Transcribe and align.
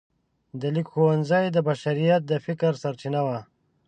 د 0.59 0.61
لیک 0.75 0.87
ښوونځی 0.93 1.45
د 1.51 1.57
بشریت 1.69 2.21
د 2.27 2.33
فکر 2.45 2.71
سرچینه 2.83 3.21
وه. 3.27 3.37